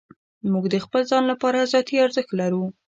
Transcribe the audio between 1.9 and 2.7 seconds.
ارزښت لرو.